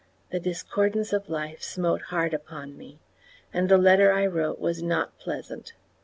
The 0.31 0.39
discordance 0.39 1.13
of 1.13 1.29
life 1.29 1.61
smote 1.61 2.01
hard 2.09 2.33
upon 2.33 2.75
me, 2.75 2.97
and 3.53 3.69
the 3.69 3.77
letter 3.77 4.11
I 4.11 4.25
wrote 4.25 4.59
was 4.59 4.81
not 4.81 5.19
pleasant. 5.19 5.73